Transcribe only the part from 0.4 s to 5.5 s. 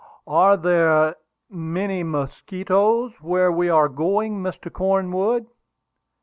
there many mosquitoes where we are going, Mr. Cornwood?"